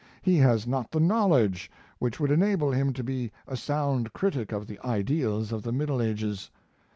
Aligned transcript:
He 0.23 0.37
has 0.37 0.65
not 0.65 0.89
the 0.89 0.99
knowledge 0.99 1.69
which 1.99 2.19
would 2.19 2.31
enable 2.31 2.71
him 2.71 2.91
to 2.93 3.03
be 3.03 3.31
a 3.47 3.55
sound 3.55 4.13
critic 4.13 4.51
of 4.51 4.65
the 4.65 4.79
ideals 4.83 5.51
of 5.51 5.61
the 5.61 5.71
Middle 5.71 6.01
Ages. 6.01 6.49